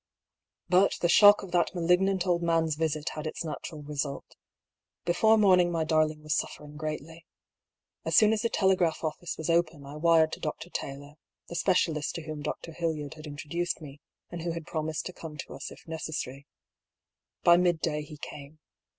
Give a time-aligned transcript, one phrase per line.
[0.67, 4.35] But the shock of that malignant old man's visit had its natural result.
[5.05, 7.27] Before morning my darling was suffering greatly.
[8.03, 10.71] As soon as the telegraph oflfice was open I wired to Dr.
[10.71, 11.17] Taylor
[11.49, 12.71] (the specialist to whom Dr.
[12.71, 14.01] Hildyard had introduced me,
[14.31, 16.47] and who had promised to come to us if necessary).
[17.43, 18.57] By midday he came.